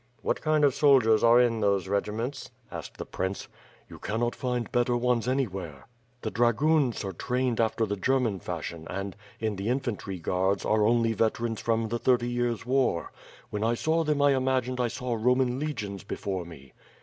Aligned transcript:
"What 0.23 0.41
kind 0.41 0.65
of 0.65 0.73
soldiers 0.73 1.23
are 1.23 1.39
in 1.39 1.59
those 1.59 1.87
regiments?" 1.87 2.49
asked 2.71 2.97
the 2.97 3.05
prince. 3.05 3.47
"You 3.87 3.99
cannot 3.99 4.35
find 4.35 4.71
better 4.71 4.97
ones 4.97 5.27
anywhere? 5.27 5.85
The 6.23 6.31
dragoons 6.31 7.05
are 7.05 7.11
trained 7.13 7.61
after 7.61 7.85
the 7.85 7.95
German 7.97 8.39
fashion 8.39 8.87
and, 8.89 9.15
in 9.39 9.57
the 9.57 9.69
infantry 9.69 10.17
guards, 10.17 10.65
are 10.65 10.87
only 10.87 11.13
veterans 11.13 11.61
from 11.61 11.89
the 11.89 11.99
Thirty 11.99 12.29
Years' 12.31 12.65
War. 12.65 13.11
When 13.51 13.63
I 13.63 13.75
saw 13.75 14.03
them 14.03 14.23
I 14.23 14.33
imagined 14.35 14.79
I 14.79 14.87
saw 14.87 15.13
Roman 15.13 15.59
legions 15.59 16.03
before 16.03 16.45
me." 16.45 16.73